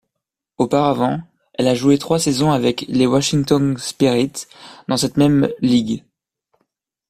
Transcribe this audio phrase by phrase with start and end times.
[0.57, 1.19] Auparavant,
[1.53, 4.31] elle a joué trois saisons avec les Washington Spirit,
[4.87, 6.03] dans cette même Ligue.